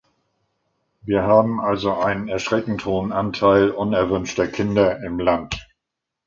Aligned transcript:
Wir 1.03 1.21
haben 1.25 1.59
also 1.61 1.93
einen 1.95 2.27
erschreckend 2.27 2.85
hohen 2.87 3.11
Anteil 3.11 3.69
unerwünschter 3.69 4.47
Kinder 4.47 4.99
im 5.03 5.19
Land. 5.19 5.63